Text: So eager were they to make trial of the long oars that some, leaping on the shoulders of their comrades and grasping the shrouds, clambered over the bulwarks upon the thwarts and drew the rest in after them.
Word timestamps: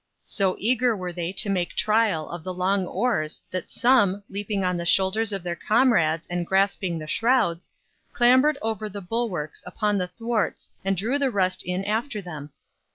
So 0.25 0.55
eager 0.57 0.97
were 0.97 1.13
they 1.13 1.31
to 1.33 1.47
make 1.51 1.75
trial 1.75 2.27
of 2.31 2.43
the 2.43 2.55
long 2.55 2.87
oars 2.87 3.43
that 3.51 3.69
some, 3.69 4.23
leaping 4.31 4.63
on 4.65 4.75
the 4.75 4.83
shoulders 4.87 5.31
of 5.31 5.43
their 5.43 5.55
comrades 5.55 6.25
and 6.25 6.43
grasping 6.47 6.97
the 6.97 7.05
shrouds, 7.05 7.69
clambered 8.11 8.57
over 8.63 8.89
the 8.89 8.99
bulwarks 8.99 9.61
upon 9.63 9.99
the 9.99 10.07
thwarts 10.07 10.71
and 10.83 10.97
drew 10.97 11.19
the 11.19 11.29
rest 11.29 11.61
in 11.61 11.85
after 11.85 12.19
them. 12.19 12.49